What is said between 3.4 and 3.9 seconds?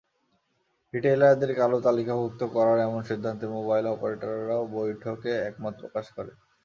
mobile